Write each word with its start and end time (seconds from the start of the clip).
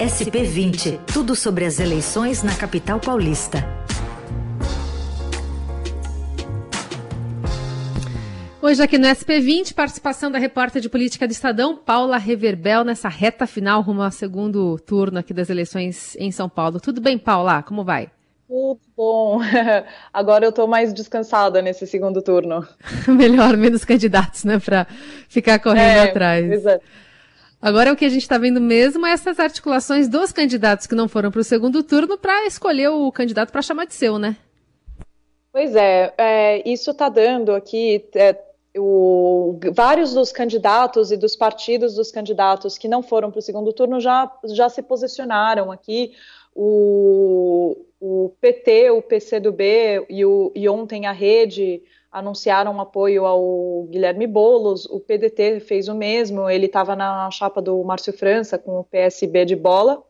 SP20, 0.00 0.98
tudo 1.12 1.36
sobre 1.36 1.66
as 1.66 1.78
eleições 1.78 2.42
na 2.42 2.56
capital 2.56 2.98
paulista. 2.98 3.58
Hoje 8.62 8.82
aqui 8.82 8.96
no 8.96 9.06
SP20, 9.06 9.74
participação 9.74 10.30
da 10.30 10.38
repórter 10.38 10.80
de 10.80 10.88
política 10.88 11.28
do 11.28 11.32
Estadão, 11.32 11.76
Paula 11.76 12.16
Reverbel, 12.16 12.82
nessa 12.82 13.10
reta 13.10 13.46
final 13.46 13.82
rumo 13.82 14.00
ao 14.00 14.10
segundo 14.10 14.78
turno 14.78 15.18
aqui 15.18 15.34
das 15.34 15.50
eleições 15.50 16.16
em 16.16 16.32
São 16.32 16.48
Paulo. 16.48 16.80
Tudo 16.80 16.98
bem, 16.98 17.18
Paula? 17.18 17.62
Como 17.62 17.84
vai? 17.84 18.10
Tudo 18.48 18.80
bom. 18.96 19.38
Agora 20.14 20.46
eu 20.46 20.50
estou 20.50 20.66
mais 20.66 20.94
descansada 20.94 21.60
nesse 21.60 21.86
segundo 21.86 22.22
turno. 22.22 22.66
Melhor, 23.06 23.54
menos 23.58 23.84
candidatos, 23.84 24.44
né, 24.44 24.58
para 24.58 24.86
ficar 25.28 25.58
correndo 25.58 25.98
é, 25.98 26.02
atrás. 26.04 26.64
É. 26.64 26.80
Agora 27.60 27.92
o 27.92 27.96
que 27.96 28.06
a 28.06 28.08
gente 28.08 28.22
está 28.22 28.38
vendo 28.38 28.60
mesmo 28.60 29.06
é 29.06 29.12
essas 29.12 29.38
articulações 29.38 30.08
dos 30.08 30.32
candidatos 30.32 30.86
que 30.86 30.94
não 30.94 31.08
foram 31.08 31.30
para 31.30 31.40
o 31.40 31.44
segundo 31.44 31.82
turno 31.82 32.16
para 32.16 32.46
escolher 32.46 32.88
o 32.88 33.12
candidato 33.12 33.52
para 33.52 33.60
chamar 33.60 33.84
de 33.84 33.94
seu, 33.94 34.18
né? 34.18 34.36
Pois 35.52 35.76
é, 35.76 36.14
é 36.16 36.68
isso 36.68 36.92
está 36.92 37.08
dando 37.08 37.52
aqui. 37.52 38.04
É, 38.14 38.34
o, 38.78 39.58
vários 39.74 40.14
dos 40.14 40.32
candidatos 40.32 41.10
e 41.10 41.16
dos 41.16 41.36
partidos 41.36 41.94
dos 41.94 42.10
candidatos 42.10 42.78
que 42.78 42.88
não 42.88 43.02
foram 43.02 43.30
para 43.30 43.40
o 43.40 43.42
segundo 43.42 43.72
turno 43.72 44.00
já, 44.00 44.30
já 44.46 44.68
se 44.68 44.80
posicionaram 44.80 45.70
aqui. 45.70 46.12
O 46.54 47.69
PT, 48.50 48.90
o 48.90 49.02
PCdoB 49.02 50.06
e, 50.08 50.24
o, 50.24 50.52
e 50.54 50.68
ontem 50.68 51.06
a 51.06 51.12
Rede 51.12 51.82
anunciaram 52.10 52.80
apoio 52.80 53.24
ao 53.24 53.84
Guilherme 53.88 54.26
Bolos, 54.26 54.84
o 54.86 54.98
PDT 54.98 55.60
fez 55.60 55.86
o 55.86 55.94
mesmo, 55.94 56.50
ele 56.50 56.66
estava 56.66 56.96
na 56.96 57.30
chapa 57.30 57.62
do 57.62 57.82
Márcio 57.84 58.12
França 58.12 58.58
com 58.58 58.80
o 58.80 58.84
PSB 58.84 59.44
de 59.44 59.54
bola. 59.54 60.02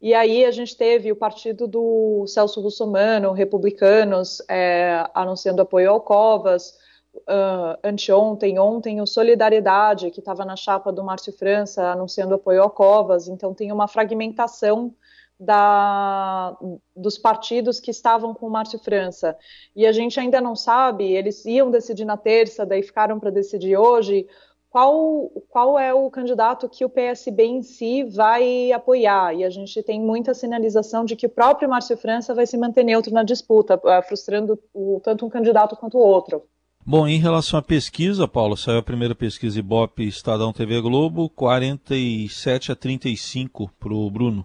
E 0.00 0.12
aí 0.12 0.44
a 0.44 0.50
gente 0.50 0.76
teve 0.76 1.10
o 1.10 1.16
partido 1.16 1.66
do 1.66 2.26
Celso 2.26 2.60
Russomano, 2.60 3.32
republicanos, 3.32 4.42
é, 4.48 5.08
anunciando 5.14 5.62
apoio 5.62 5.90
ao 5.90 6.00
Covas, 6.00 6.74
uh, 7.14 7.78
anteontem, 7.84 8.58
ontem 8.58 9.00
o 9.00 9.06
Solidariedade, 9.06 10.10
que 10.10 10.18
estava 10.18 10.44
na 10.44 10.56
chapa 10.56 10.92
do 10.92 11.04
Márcio 11.04 11.32
França, 11.32 11.92
anunciando 11.92 12.34
apoio 12.34 12.62
ao 12.62 12.70
Covas, 12.70 13.28
então 13.28 13.54
tem 13.54 13.70
uma 13.70 13.86
fragmentação 13.86 14.92
da, 15.38 16.56
dos 16.96 17.18
partidos 17.18 17.80
que 17.80 17.90
estavam 17.90 18.32
com 18.32 18.46
o 18.46 18.50
Márcio 18.50 18.78
França. 18.78 19.36
E 19.74 19.86
a 19.86 19.92
gente 19.92 20.18
ainda 20.20 20.40
não 20.40 20.54
sabe, 20.54 21.12
eles 21.12 21.44
iam 21.44 21.70
decidir 21.70 22.04
na 22.04 22.16
terça, 22.16 22.64
daí 22.64 22.82
ficaram 22.82 23.18
para 23.18 23.30
decidir 23.30 23.76
hoje, 23.76 24.26
qual, 24.72 25.30
qual 25.50 25.78
é 25.78 25.92
o 25.92 26.10
candidato 26.10 26.66
que 26.66 26.82
o 26.82 26.88
PSB 26.88 27.44
em 27.44 27.62
si 27.62 28.04
vai 28.04 28.72
apoiar. 28.72 29.34
E 29.34 29.44
a 29.44 29.50
gente 29.50 29.82
tem 29.82 30.00
muita 30.00 30.32
sinalização 30.32 31.04
de 31.04 31.14
que 31.14 31.26
o 31.26 31.30
próprio 31.30 31.68
Márcio 31.68 31.96
França 31.96 32.34
vai 32.34 32.46
se 32.46 32.56
manter 32.56 32.82
neutro 32.82 33.12
na 33.12 33.22
disputa, 33.22 33.78
eh, 33.84 34.02
frustrando 34.02 34.58
o, 34.72 34.98
tanto 35.04 35.26
um 35.26 35.28
candidato 35.28 35.76
quanto 35.76 35.98
o 35.98 36.00
outro. 36.00 36.42
Bom, 36.84 37.06
em 37.06 37.18
relação 37.18 37.58
à 37.58 37.62
pesquisa, 37.62 38.26
Paulo, 38.26 38.56
saiu 38.56 38.78
a 38.78 38.82
primeira 38.82 39.14
pesquisa 39.14 39.58
Ibope 39.58 40.08
Estadão 40.08 40.52
TV 40.52 40.80
Globo, 40.80 41.28
47 41.28 42.72
a 42.72 42.74
35 42.74 43.70
para 43.78 43.92
o 43.92 44.10
Bruno. 44.10 44.44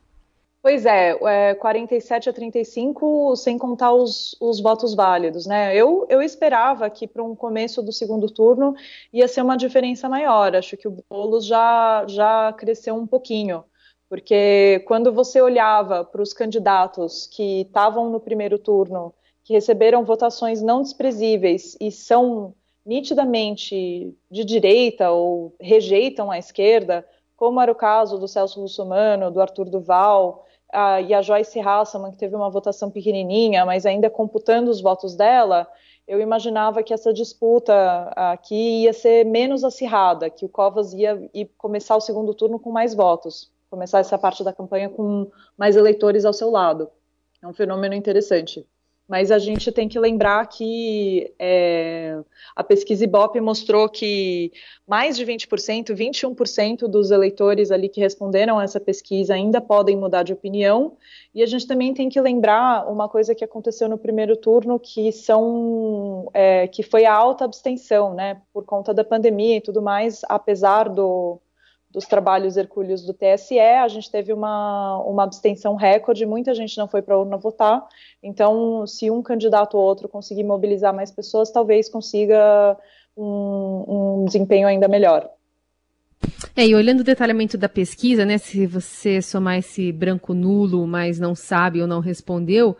Pois 0.67 0.85
é, 0.85 1.17
é 1.21 1.55
47 1.55 2.29
a 2.29 2.33
35, 2.33 3.37
sem 3.37 3.57
contar 3.57 3.93
os, 3.93 4.35
os 4.37 4.59
votos 4.59 4.93
válidos, 4.93 5.45
né? 5.45 5.73
Eu, 5.73 6.05
eu 6.09 6.21
esperava 6.21 6.89
que 6.89 7.07
para 7.07 7.23
um 7.23 7.33
começo 7.33 7.81
do 7.81 7.93
segundo 7.93 8.29
turno 8.29 8.75
ia 9.13 9.29
ser 9.29 9.41
uma 9.41 9.55
diferença 9.55 10.09
maior. 10.09 10.53
Acho 10.53 10.75
que 10.75 10.85
o 10.85 10.97
Boulos 11.09 11.45
já, 11.45 12.03
já 12.09 12.51
cresceu 12.51 12.95
um 12.95 13.07
pouquinho, 13.07 13.63
porque 14.09 14.83
quando 14.85 15.09
você 15.13 15.39
olhava 15.41 16.03
para 16.03 16.21
os 16.21 16.33
candidatos 16.33 17.27
que 17.27 17.61
estavam 17.61 18.09
no 18.09 18.19
primeiro 18.19 18.59
turno, 18.59 19.13
que 19.45 19.53
receberam 19.53 20.03
votações 20.03 20.61
não 20.61 20.81
desprezíveis 20.81 21.77
e 21.79 21.89
são 21.93 22.53
nitidamente 22.85 24.13
de 24.29 24.43
direita 24.43 25.11
ou 25.11 25.55
rejeitam 25.61 26.29
a 26.29 26.37
esquerda, 26.37 27.07
como 27.37 27.61
era 27.61 27.71
o 27.71 27.75
caso 27.75 28.17
do 28.17 28.27
Celso 28.27 28.59
Russomano, 28.59 29.31
do 29.31 29.39
Arthur 29.39 29.69
Duval, 29.69 30.43
e 30.73 31.13
a 31.13 31.21
Joyce 31.21 31.59
Hasselman, 31.59 32.11
que 32.11 32.17
teve 32.17 32.35
uma 32.35 32.49
votação 32.49 32.91
pequenininha, 32.91 33.65
mas 33.65 33.85
ainda 33.85 34.09
computando 34.09 34.69
os 34.69 34.81
votos 34.81 35.15
dela, 35.15 35.67
eu 36.07 36.19
imaginava 36.19 36.83
que 36.83 36.93
essa 36.93 37.13
disputa 37.13 37.73
aqui 38.15 38.83
ia 38.83 38.93
ser 38.93 39.25
menos 39.25 39.63
acirrada, 39.63 40.29
que 40.29 40.45
o 40.45 40.49
Covas 40.49 40.93
ia, 40.93 41.29
ia 41.33 41.49
começar 41.57 41.95
o 41.95 42.01
segundo 42.01 42.33
turno 42.33 42.59
com 42.59 42.71
mais 42.71 42.93
votos, 42.93 43.51
começar 43.69 43.99
essa 43.99 44.17
parte 44.17 44.43
da 44.43 44.53
campanha 44.53 44.89
com 44.89 45.29
mais 45.57 45.75
eleitores 45.75 46.25
ao 46.25 46.33
seu 46.33 46.49
lado. 46.49 46.89
É 47.41 47.47
um 47.47 47.53
fenômeno 47.53 47.95
interessante 47.95 48.65
mas 49.07 49.31
a 49.31 49.39
gente 49.39 49.71
tem 49.71 49.87
que 49.87 49.97
lembrar 49.97 50.45
que 50.47 51.33
é, 51.39 52.19
a 52.55 52.63
pesquisa 52.63 53.05
Ibope 53.05 53.39
mostrou 53.39 53.87
que 53.87 54.51
mais 54.85 55.15
de 55.15 55.25
20%, 55.25 55.93
21% 55.95 56.87
dos 56.87 57.09
eleitores 57.09 57.71
ali 57.71 57.87
que 57.87 58.01
responderam 58.01 58.59
a 58.59 58.63
essa 58.63 58.79
pesquisa 58.79 59.33
ainda 59.33 59.61
podem 59.61 59.95
mudar 59.95 60.23
de 60.23 60.33
opinião, 60.33 60.97
e 61.33 61.41
a 61.41 61.45
gente 61.45 61.65
também 61.65 61.93
tem 61.93 62.09
que 62.09 62.19
lembrar 62.19 62.89
uma 62.91 63.07
coisa 63.07 63.33
que 63.33 63.45
aconteceu 63.45 63.87
no 63.87 63.97
primeiro 63.97 64.35
turno, 64.35 64.79
que 64.79 65.11
são 65.11 66.29
é, 66.33 66.67
que 66.67 66.83
foi 66.83 67.05
a 67.05 67.13
alta 67.13 67.45
abstenção, 67.45 68.13
né, 68.13 68.41
por 68.53 68.65
conta 68.65 68.93
da 68.93 69.03
pandemia 69.03 69.57
e 69.57 69.61
tudo 69.61 69.81
mais, 69.81 70.21
apesar 70.27 70.89
do 70.89 71.39
dos 71.89 72.05
trabalhos 72.05 72.57
hercúleos 72.57 73.01
do 73.03 73.13
TSE, 73.13 73.59
a 73.59 73.87
gente 73.87 74.11
teve 74.11 74.33
uma, 74.33 74.97
uma 75.03 75.23
abstenção 75.23 75.75
recorde, 75.75 76.25
muita 76.25 76.53
gente 76.53 76.77
não 76.77 76.87
foi 76.87 77.01
para 77.01 77.15
a 77.15 77.19
urna 77.19 77.37
votar, 77.37 77.87
então 78.21 78.85
se 78.85 79.09
um 79.09 79.21
candidato 79.21 79.77
ou 79.77 79.83
outro 79.83 80.09
conseguir 80.09 80.43
mobilizar 80.43 80.93
mais 80.93 81.11
pessoas, 81.11 81.49
talvez 81.49 81.89
consiga 81.89 82.77
um, 83.15 84.21
um 84.21 84.25
desempenho 84.25 84.67
ainda 84.67 84.87
melhor. 84.87 85.29
É, 86.55 86.65
e 86.65 86.75
olhando 86.75 87.01
o 87.01 87.03
detalhamento 87.03 87.57
da 87.57 87.69
pesquisa, 87.69 88.25
né, 88.25 88.37
se 88.37 88.65
você 88.65 89.21
somar 89.21 89.57
esse 89.57 89.91
branco 89.91 90.33
nulo, 90.33 90.85
mas 90.87 91.19
não 91.19 91.35
sabe 91.35 91.81
ou 91.81 91.87
não 91.87 91.99
respondeu, 91.99 92.75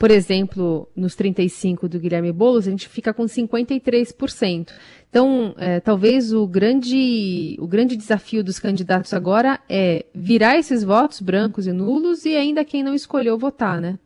por 0.00 0.10
exemplo, 0.10 0.88
nos 0.96 1.14
35 1.14 1.86
do 1.86 2.00
Guilherme 2.00 2.32
Boulos, 2.32 2.66
a 2.66 2.70
gente 2.70 2.88
fica 2.88 3.12
com 3.12 3.24
53%. 3.24 4.72
Então, 5.10 5.54
é, 5.58 5.78
talvez 5.78 6.32
o 6.32 6.46
grande, 6.46 7.54
o 7.60 7.66
grande 7.66 7.98
desafio 7.98 8.42
dos 8.42 8.58
candidatos 8.58 9.12
agora 9.12 9.60
é 9.68 10.06
virar 10.14 10.56
esses 10.56 10.82
votos 10.82 11.20
brancos 11.20 11.66
e 11.66 11.72
nulos 11.72 12.24
e 12.24 12.34
ainda 12.34 12.64
quem 12.64 12.82
não 12.82 12.94
escolheu 12.94 13.36
votar, 13.36 13.78
né? 13.78 13.98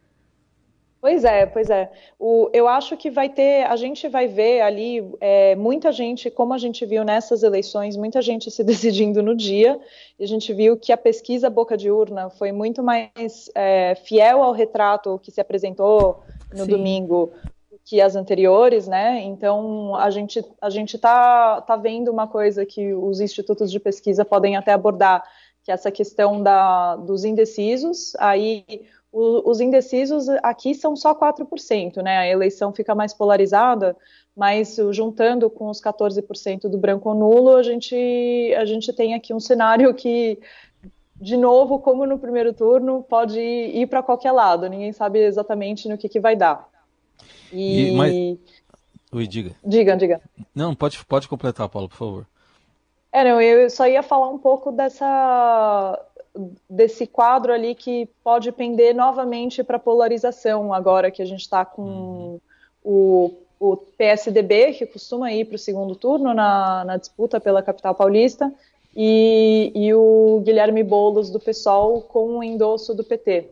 Pois 1.04 1.22
é, 1.22 1.44
pois 1.44 1.69
é. 1.69 1.92
O, 2.19 2.48
eu 2.54 2.66
acho 2.66 2.97
que 2.97 3.10
vai 3.10 3.28
ter, 3.28 3.66
a 3.66 3.76
gente 3.76 4.09
vai 4.09 4.26
ver 4.26 4.62
ali 4.62 5.06
é, 5.20 5.54
muita 5.54 5.92
gente, 5.92 6.31
como 6.31 6.54
a 6.54 6.56
gente 6.56 6.87
viu 6.87 7.04
nessas 7.04 7.42
eleições, 7.42 7.94
muita 7.94 8.22
gente 8.22 8.50
se 8.50 8.65
decidindo 8.65 9.22
no 9.22 9.37
dia. 9.37 9.78
E 10.19 10.25
a 10.25 10.26
gente 10.26 10.50
viu 10.54 10.78
que 10.78 10.92
a 10.92 10.97
pesquisa 10.97 11.50
boca 11.50 11.76
de 11.76 11.91
urna 11.91 12.31
foi 12.31 12.53
muito 12.53 12.82
mais 12.82 13.50
é, 13.54 13.94
fiel 13.97 14.42
ao 14.42 14.53
retrato 14.53 15.20
que 15.22 15.31
se 15.31 15.42
apresentou 15.42 16.22
no 16.50 16.65
Sim. 16.65 16.70
domingo 16.70 17.34
que 17.84 18.00
as 18.00 18.16
anteriores, 18.16 18.88
né? 18.88 19.21
Então 19.25 19.94
a 19.97 20.09
gente 20.09 20.42
a 20.59 20.71
gente 20.71 20.97
tá, 20.97 21.60
tá 21.60 21.76
vendo 21.76 22.10
uma 22.10 22.26
coisa 22.26 22.65
que 22.65 22.94
os 22.94 23.21
institutos 23.21 23.71
de 23.71 23.78
pesquisa 23.78 24.25
podem 24.25 24.56
até 24.56 24.72
abordar, 24.72 25.22
que 25.62 25.71
é 25.71 25.75
essa 25.75 25.91
questão 25.91 26.42
da, 26.42 26.97
dos 26.97 27.26
indecisos. 27.26 28.15
Aí 28.16 28.65
o, 29.15 29.49
os 29.49 29.61
indecisos 29.61 30.29
aqui 30.43 30.75
são 30.75 30.97
só 30.97 31.15
4%, 31.15 32.03
né? 32.03 32.19
A 32.19 32.29
eleição 32.29 32.73
fica 32.73 32.97
mais 32.97 33.15
polarizada, 33.15 33.97
mas 34.37 34.77
juntando 34.91 35.49
com 35.49 35.69
os 35.69 35.81
14% 35.81 36.63
do 36.63 36.77
branco 36.77 37.09
ou 37.09 37.15
nulo, 37.15 37.57
a 37.57 37.63
gente, 37.63 37.95
a 38.59 38.65
gente 38.65 38.93
tem 38.93 39.15
aqui 39.15 39.33
um 39.33 39.39
cenário 39.39 39.95
que, 39.95 40.41
de 41.15 41.37
novo, 41.37 41.79
como 41.79 42.05
no 42.05 42.19
primeiro 42.19 42.53
turno, 42.53 43.05
pode 43.09 43.39
ir, 43.39 43.83
ir 43.83 43.87
para 43.87 44.03
qualquer 44.03 44.33
lado, 44.33 44.69
ninguém 44.69 44.93
sabe 44.93 45.21
exatamente 45.21 45.89
no 45.89 45.97
que, 45.97 46.09
que 46.09 46.19
vai 46.19 46.34
dar. 46.34 46.69
E... 47.53 47.91
e 47.91 47.97
mas... 47.97 48.39
Oi, 49.13 49.28
diga. 49.28 49.53
Diga, 49.65 49.97
diga. 49.97 50.21
Não, 50.53 50.75
pode, 50.75 51.05
pode 51.05 51.28
completar, 51.28 51.69
Paulo, 51.69 51.89
por 51.89 51.97
favor. 51.97 52.27
É, 53.13 53.22
não, 53.22 53.41
eu 53.41 53.71
só 53.71 53.87
ia 53.87 54.03
falar 54.03 54.28
um 54.28 54.39
pouco 54.39 54.72
dessa 54.72 56.05
desse 56.69 57.07
quadro 57.07 57.53
ali 57.53 57.75
que 57.75 58.09
pode 58.22 58.51
pender 58.51 58.95
novamente 58.95 59.63
para 59.63 59.78
polarização, 59.78 60.72
agora 60.72 61.10
que 61.10 61.22
a 61.22 61.25
gente 61.25 61.42
está 61.42 61.65
com 61.65 61.83
uhum. 61.83 62.41
o, 62.83 63.34
o, 63.60 63.77
PSDB, 63.77 64.72
que 64.72 64.86
costuma 64.86 65.33
ir 65.33 65.45
para 65.45 65.57
o 65.57 65.59
segundo 65.59 65.95
turno 65.95 66.34
na, 66.34 66.84
na, 66.84 66.97
disputa 66.97 67.41
pela 67.41 67.63
capital 67.63 67.95
paulista, 67.95 68.53
e, 68.97 69.72
e 69.75 69.95
o 69.95 70.41
Guilherme 70.45 70.83
Boulos 70.83 71.31
do 71.31 71.41
PSOL 71.41 72.01
com 72.03 72.39
o 72.39 72.45
endosso 72.45 72.95
do 72.95 73.04
PT. 73.04 73.48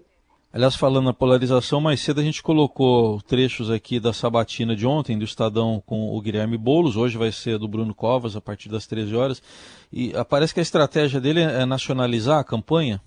Aliás, 0.54 0.76
falando 0.76 1.06
na 1.06 1.14
polarização, 1.14 1.81
mais 1.81 2.02
cedo 2.02 2.20
a 2.20 2.22
gente 2.22 2.43
colocou 2.43 3.22
trechos 3.22 3.70
aqui 3.70 3.99
da 3.99 4.12
sabatina 4.12 4.76
de 4.76 4.87
ontem, 4.87 5.19
do 5.19 5.25
Estadão 5.25 5.82
com 5.87 6.14
o 6.14 6.20
Guilherme 6.20 6.58
Boulos, 6.58 6.94
hoje 6.94 7.16
vai 7.16 7.32
ser 7.32 7.58
do 7.58 7.66
Bruno 7.66 7.94
Covas, 7.94 8.37
a 8.37 8.40
partir 8.40 8.69
das 8.69 8.87
13 8.87 9.16
horas. 9.16 9.43
E 9.90 10.12
parece 10.28 10.52
que 10.52 10.60
a 10.60 10.62
estratégia 10.62 11.19
dele 11.19 11.40
é 11.40 11.64
nacionalizar 11.64 12.38
a 12.38 12.44
campanha? 12.44 13.00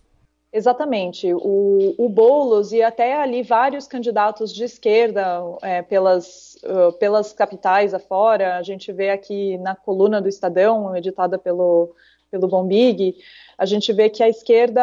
Exatamente. 0.52 1.32
O, 1.36 1.94
o 2.00 2.10
Boulos 2.10 2.72
e 2.72 2.82
até 2.82 3.22
ali 3.22 3.44
vários 3.44 3.86
candidatos 3.86 4.52
de 4.52 4.64
esquerda 4.64 5.40
é, 5.62 5.84
pelas, 5.84 6.56
uh, 6.64 6.94
pelas 6.94 7.32
capitais 7.32 7.94
afora, 7.94 8.58
a 8.58 8.64
gente 8.64 8.92
vê 8.92 9.12
aqui 9.12 9.56
na 9.60 9.76
coluna 9.76 10.20
do 10.20 10.30
Estadão, 10.30 10.96
editada 10.96 11.38
pelo, 11.38 11.94
pelo 12.30 12.48
Bombig, 12.48 13.16
a 13.58 13.66
gente 13.66 13.92
vê 13.94 14.10
que 14.10 14.22
a 14.22 14.30
esquerda 14.30 14.82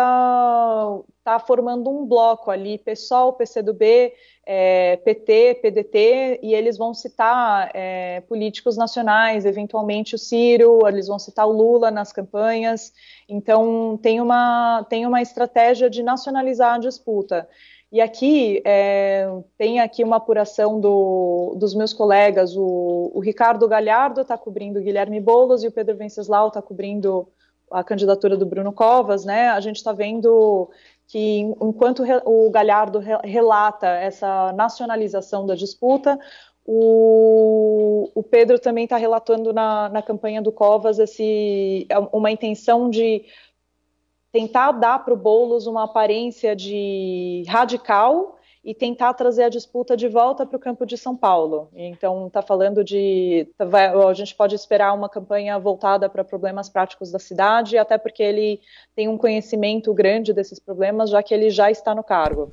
está 1.19 1.39
formando 1.39 1.91
um 1.91 2.07
bloco 2.07 2.51
ali, 2.51 2.79
PSOL, 2.79 3.35
PCdoB, 3.35 4.13
é, 4.45 4.97
PT, 4.97 5.61
PDT, 5.63 6.41
e 6.43 6.55
eles 6.55 6.77
vão 6.77 6.95
citar 6.95 7.71
é, 7.75 8.23
políticos 8.23 8.77
nacionais, 8.77 9.45
eventualmente 9.45 10.15
o 10.15 10.19
Ciro, 10.19 10.87
eles 10.87 11.07
vão 11.07 11.19
citar 11.19 11.47
o 11.47 11.53
Lula 11.53 11.91
nas 11.91 12.13
campanhas. 12.13 12.93
Então, 13.29 13.99
tem 14.03 14.21
uma, 14.21 14.85
tem 14.89 15.07
uma 15.07 15.21
estratégia 15.21 15.89
de 15.89 16.03
nacionalizar 16.03 16.75
a 16.75 16.79
disputa. 16.79 17.49
E 17.93 18.01
aqui, 18.01 18.63
é, 18.65 19.29
tem 19.59 19.79
aqui 19.79 20.03
uma 20.03 20.17
apuração 20.17 20.81
do, 20.81 21.55
dos 21.59 21.75
meus 21.75 21.93
colegas, 21.93 22.57
o, 22.57 23.13
o 23.13 23.21
Ricardo 23.21 23.69
Galhardo 23.69 24.23
está 24.23 24.39
cobrindo 24.39 24.79
o 24.79 24.83
Guilherme 24.83 25.21
Boulos 25.21 25.63
e 25.63 25.69
o 25.69 25.71
Pedro 25.73 25.95
Venceslau 25.95 26.49
está 26.49 26.63
cobrindo 26.63 27.29
a 27.71 27.85
candidatura 27.85 28.35
do 28.35 28.47
Bruno 28.47 28.73
Covas, 28.73 29.27
né? 29.27 29.49
A 29.49 29.61
gente 29.61 29.77
está 29.77 29.93
vendo 29.93 30.71
que 31.07 31.41
enquanto 31.41 32.03
o 32.25 32.51
Galhardo 32.51 32.99
relata 32.99 33.89
essa 33.89 34.53
nacionalização 34.53 35.45
da 35.45 35.55
disputa, 35.55 36.19
o, 36.65 38.11
o 38.15 38.23
Pedro 38.23 38.59
também 38.59 38.85
está 38.85 38.97
relatando 38.97 39.53
na, 39.53 39.91
na 39.91 40.01
campanha 40.01 40.41
do 40.41 40.51
Covas 40.51 40.99
esse, 40.99 41.87
uma 42.11 42.31
intenção 42.31 42.89
de 42.89 43.27
tentar 44.33 44.73
dar 44.73 45.05
para 45.05 45.13
o 45.13 45.17
Boulos 45.17 45.67
uma 45.67 45.85
aparência 45.85 46.57
de 46.57 47.45
radical 47.47 48.39
e 48.65 48.75
tentar 48.75 49.13
trazer 49.15 49.43
a 49.43 49.49
disputa 49.49 49.97
de 49.97 50.09
volta 50.09 50.47
para 50.47 50.57
o 50.57 50.61
campo 50.61 50.87
de 50.87 50.97
São 50.97 51.17
Paulo. 51.17 51.69
Então, 51.75 52.29
está 52.29 52.41
falando 52.41 52.85
de. 52.85 53.49
Tá, 53.59 53.67
a 54.09 54.15
gente 54.15 54.35
pode 54.35 54.55
esperar 54.55 54.95
uma 54.95 55.09
campanha 55.09 55.59
voltada 55.59 56.09
para 56.09 56.23
problemas 56.23 56.69
práticos 56.69 57.11
da 57.11 57.19
cidade, 57.19 57.77
até 57.77 57.99
porque 57.99 58.23
ele 58.23 58.61
tem 58.95 59.09
um 59.09 59.19
conhecimento 59.19 59.93
grande 59.93 60.33
desses 60.33 60.61
problemas, 60.61 61.11
já 61.11 61.23
que 61.23 61.35
ele 61.35 61.51
já 61.51 61.71
está 61.71 61.95
no 61.95 62.05
cargo. 62.05 62.51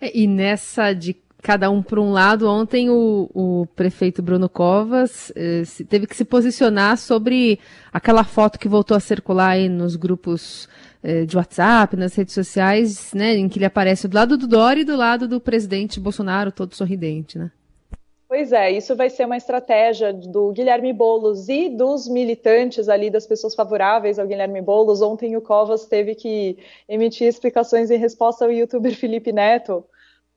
É, 0.00 0.16
e 0.16 0.26
nessa 0.26 0.92
de 0.92 1.14
cada 1.42 1.68
um 1.68 1.82
por 1.82 1.98
um 1.98 2.12
lado, 2.12 2.48
ontem 2.48 2.88
o, 2.88 3.28
o 3.34 3.66
prefeito 3.74 4.22
Bruno 4.22 4.48
Covas 4.48 5.32
eh, 5.34 5.64
teve 5.88 6.06
que 6.06 6.16
se 6.16 6.24
posicionar 6.24 6.96
sobre 6.96 7.58
aquela 7.92 8.22
foto 8.22 8.60
que 8.60 8.68
voltou 8.68 8.96
a 8.96 9.00
circular 9.00 9.50
aí 9.50 9.68
nos 9.68 9.96
grupos 9.96 10.68
eh, 11.02 11.24
de 11.24 11.36
WhatsApp, 11.36 11.96
nas 11.96 12.14
redes 12.14 12.32
sociais, 12.32 13.12
né, 13.12 13.34
em 13.34 13.48
que 13.48 13.58
ele 13.58 13.64
aparece 13.64 14.06
do 14.06 14.14
lado 14.14 14.38
do 14.38 14.46
Dória 14.46 14.82
e 14.82 14.84
do 14.84 14.96
lado 14.96 15.26
do 15.26 15.40
presidente 15.40 15.98
Bolsonaro, 15.98 16.52
todo 16.52 16.76
sorridente, 16.76 17.36
né? 17.36 17.50
Pois 18.28 18.50
é, 18.50 18.70
isso 18.70 18.96
vai 18.96 19.10
ser 19.10 19.26
uma 19.26 19.36
estratégia 19.36 20.10
do 20.10 20.52
Guilherme 20.52 20.90
Boulos 20.90 21.50
e 21.50 21.68
dos 21.68 22.08
militantes 22.08 22.88
ali, 22.88 23.10
das 23.10 23.26
pessoas 23.26 23.54
favoráveis 23.54 24.18
ao 24.18 24.26
Guilherme 24.26 24.62
Boulos. 24.62 25.02
Ontem 25.02 25.36
o 25.36 25.42
Covas 25.42 25.84
teve 25.84 26.14
que 26.14 26.56
emitir 26.88 27.28
explicações 27.28 27.90
em 27.90 27.98
resposta 27.98 28.46
ao 28.46 28.50
youtuber 28.50 28.96
Felipe 28.96 29.32
Neto, 29.32 29.84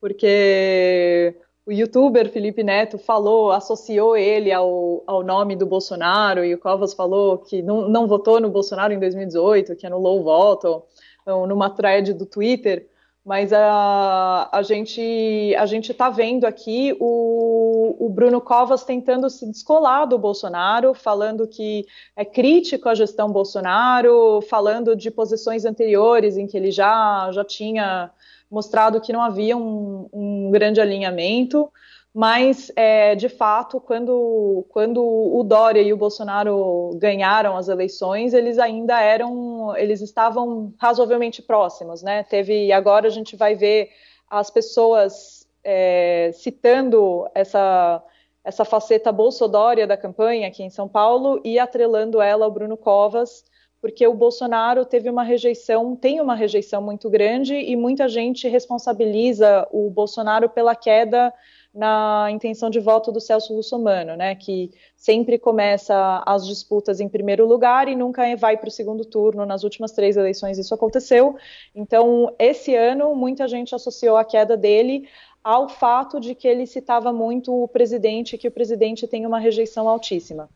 porque 0.06 1.36
o 1.66 1.72
youtuber 1.72 2.30
Felipe 2.30 2.63
Neto 2.63 2.96
falou, 3.00 3.52
associou 3.52 4.16
ele 4.16 4.52
ao, 4.52 5.04
ao 5.07 5.24
nome 5.24 5.56
do 5.56 5.66
Bolsonaro, 5.66 6.46
e 6.46 6.54
o 6.54 6.60
Covas 6.60 6.94
falou 6.94 7.40
que 7.40 7.63
não, 7.63 7.90
não 7.90 8.06
votou 8.06 8.40
no 8.40 8.48
Bolsonaro 8.48 8.94
em 8.94 9.00
2018, 9.00 9.75
que 9.75 9.88
anulou 9.88 10.19
o 10.19 10.24
voto, 10.24 10.84
então, 11.24 11.48
numa 11.48 11.72
thread 11.72 12.13
do 12.13 12.24
Twitter, 12.24 12.88
mas 13.25 13.52
a, 13.52 14.48
a 14.52 14.62
gente 14.62 15.56
a 15.57 15.66
gente 15.66 15.92
está 15.92 16.12
vendo 16.12 16.46
aqui 16.46 16.96
o, 17.00 17.96
o 18.00 18.08
Bruno 18.08 18.40
Covas 18.40 18.84
tentando 18.84 19.28
se 19.28 19.50
descolar 19.50 20.06
do 20.06 20.19
Bolsonaro, 20.19 20.94
falando 20.94 21.48
que 21.48 21.84
é 22.16 22.24
crítico 22.24 22.88
à 22.88 22.94
gestão 22.94 23.31
Bolsonaro, 23.31 24.40
falando 24.44 24.96
de 24.96 25.10
posições 25.10 25.66
anteriores 25.66 26.38
em 26.38 26.46
que 26.46 26.56
ele 26.56 26.69
já, 26.69 27.31
já 27.31 27.44
tinha 27.44 28.12
mostrado 28.50 29.01
que 29.01 29.13
não 29.13 29.21
havia 29.21 29.57
um, 29.57 30.09
um 30.13 30.51
grande 30.51 30.80
alinhamento, 30.80 31.71
mas 32.13 32.71
é, 32.75 33.13
de 33.13 33.27
fato, 33.27 33.81
quando, 33.81 34.65
quando 34.69 35.03
o 35.03 35.44
Dória 35.44 35.81
e 35.81 35.92
o 35.92 35.97
Bolsonaro 35.97 36.92
ganharam 36.95 37.57
as 37.57 37.68
eleições, 37.68 38.33
eles 38.33 38.57
ainda 38.57 39.01
eram, 39.01 39.75
eles 39.75 40.01
estavam 40.01 40.74
razoavelmente 40.77 41.42
próximos, 41.42 42.01
né? 42.01 42.24
Teve, 42.24 42.71
agora 42.71 43.07
a 43.07 43.12
gente 43.12 43.36
vai 43.36 43.53
ver 43.53 43.89
as 44.30 44.50
pessoas 44.50 45.45
é, 45.63 46.31
citando 46.33 47.27
essa 47.36 48.01
essa 48.45 48.63
faceta 48.63 49.12
bolsodória 49.12 49.88
da 49.88 49.98
campanha 49.98 50.48
aqui 50.48 50.62
em 50.62 50.69
São 50.69 50.88
Paulo 50.88 51.41
e 51.44 51.57
atrelando 51.57 52.21
ela 52.21 52.45
ao 52.45 52.51
Bruno 52.51 52.77
Covas, 52.77 53.44
porque 53.86 54.08
o 54.08 54.16
Bolsonaro 54.16 54.84
teve 54.84 55.12
uma 55.12 55.22
rejeição, 55.22 55.96
tem 55.96 56.20
uma 56.20 56.34
rejeição 56.34 56.82
muito 56.82 57.08
grande 57.08 57.54
e 57.54 57.76
muita 57.76 58.10
gente 58.10 58.48
responsabiliza 58.48 59.68
o 59.72 59.92
Bolsonaro 59.92 60.50
pela 60.50 60.76
queda 60.76 61.32
na 61.72 62.28
intenção 62.32 62.68
de 62.72 62.80
voto 62.80 63.12
do 63.12 63.22
Celso 63.22 63.54
Russomano, 63.54 64.16
né, 64.16 64.34
que 64.34 64.72
sempre 64.98 65.38
começa 65.38 66.24
as 66.26 66.48
disputas 66.48 67.00
em 67.00 67.08
primeiro 67.08 67.46
lugar 67.46 67.88
e 67.88 67.96
nunca 67.96 68.36
vai 68.36 68.58
para 68.58 68.70
o 68.70 68.72
segundo 68.72 69.06
turno. 69.06 69.46
Nas 69.46 69.64
últimas 69.64 69.92
três 69.92 70.18
eleições 70.18 70.58
isso 70.58 70.74
aconteceu. 70.74 71.36
Então, 71.76 72.34
esse 72.40 72.74
ano, 72.74 73.14
muita 73.14 73.48
gente 73.48 73.76
associou 73.76 74.18
a 74.18 74.26
queda 74.26 74.58
dele 74.58 75.08
ao 75.44 75.70
fato 75.70 76.20
de 76.20 76.34
que 76.34 76.48
ele 76.48 76.66
citava 76.66 77.14
muito 77.14 77.54
o 77.54 77.68
presidente, 77.68 78.36
que 78.36 78.48
o 78.48 78.52
presidente 78.52 79.08
tem 79.08 79.28
uma 79.28 79.38
rejeição 79.38 79.88
altíssima. 79.88 80.50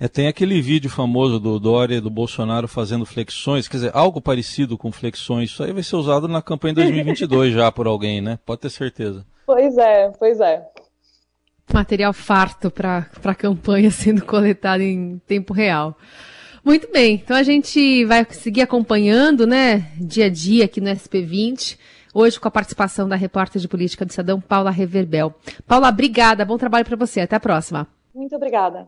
É, 0.00 0.06
tem 0.06 0.28
aquele 0.28 0.60
vídeo 0.62 0.88
famoso 0.88 1.40
do 1.40 1.58
Dória 1.58 1.96
e 1.96 2.00
do 2.00 2.08
Bolsonaro 2.08 2.68
fazendo 2.68 3.04
flexões, 3.04 3.66
quer 3.66 3.78
dizer, 3.78 3.90
algo 3.92 4.20
parecido 4.20 4.78
com 4.78 4.92
flexões. 4.92 5.50
Isso 5.50 5.64
aí 5.64 5.72
vai 5.72 5.82
ser 5.82 5.96
usado 5.96 6.28
na 6.28 6.40
campanha 6.40 6.74
2022 6.74 7.52
já 7.52 7.72
por 7.72 7.88
alguém, 7.88 8.20
né? 8.20 8.38
Pode 8.46 8.60
ter 8.60 8.70
certeza. 8.70 9.26
Pois 9.44 9.76
é, 9.76 10.08
pois 10.16 10.40
é. 10.40 10.64
Material 11.74 12.12
farto 12.12 12.70
para 12.70 13.10
a 13.24 13.34
campanha 13.34 13.90
sendo 13.90 14.24
coletado 14.24 14.82
em 14.82 15.20
tempo 15.26 15.52
real. 15.52 15.98
Muito 16.64 16.90
bem, 16.92 17.14
então 17.14 17.36
a 17.36 17.42
gente 17.42 18.04
vai 18.04 18.24
seguir 18.30 18.62
acompanhando, 18.62 19.46
né, 19.46 19.90
dia 19.96 20.26
a 20.26 20.28
dia 20.28 20.66
aqui 20.66 20.80
no 20.80 20.90
SP20. 20.90 21.78
Hoje 22.14 22.38
com 22.38 22.46
a 22.46 22.50
participação 22.50 23.08
da 23.08 23.16
repórter 23.16 23.60
de 23.60 23.66
política 23.66 24.04
do 24.04 24.10
Estadão, 24.10 24.40
Paula 24.40 24.70
Reverbel. 24.70 25.34
Paula, 25.66 25.88
obrigada, 25.88 26.44
bom 26.44 26.56
trabalho 26.56 26.84
para 26.84 26.96
você. 26.96 27.20
Até 27.20 27.36
a 27.36 27.40
próxima. 27.40 27.86
Muito 28.14 28.36
obrigada. 28.36 28.86